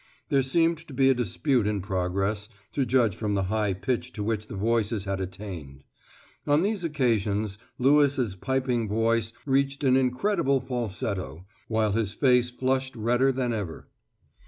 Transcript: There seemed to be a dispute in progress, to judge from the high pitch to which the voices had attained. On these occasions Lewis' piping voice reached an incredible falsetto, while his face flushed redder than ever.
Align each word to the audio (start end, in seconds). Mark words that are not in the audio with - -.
There 0.29 0.41
seemed 0.41 0.79
to 0.87 0.95
be 0.95 1.11
a 1.11 1.13
dispute 1.13 1.67
in 1.67 1.79
progress, 1.79 2.49
to 2.71 2.87
judge 2.87 3.15
from 3.15 3.35
the 3.35 3.43
high 3.53 3.73
pitch 3.75 4.11
to 4.13 4.23
which 4.23 4.47
the 4.47 4.55
voices 4.55 5.03
had 5.05 5.19
attained. 5.21 5.83
On 6.47 6.63
these 6.63 6.83
occasions 6.83 7.59
Lewis' 7.77 8.33
piping 8.33 8.87
voice 8.89 9.31
reached 9.45 9.83
an 9.83 9.95
incredible 9.95 10.59
falsetto, 10.59 11.45
while 11.67 11.91
his 11.91 12.13
face 12.15 12.49
flushed 12.49 12.95
redder 12.95 13.31
than 13.31 13.53
ever. 13.53 13.89